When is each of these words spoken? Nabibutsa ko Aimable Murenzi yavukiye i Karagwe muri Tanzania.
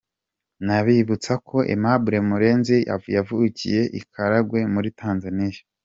Nabibutsa 0.65 1.33
ko 1.47 1.57
Aimable 1.73 2.17
Murenzi 2.29 2.77
yavukiye 3.15 3.81
i 3.99 4.01
Karagwe 4.11 4.59
muri 4.73 4.89
Tanzania. 4.99 5.59